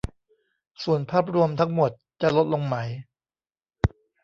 [0.83, 1.91] ส่วนภาพรวมทั้งหมด
[2.21, 2.75] จะลดลงไหม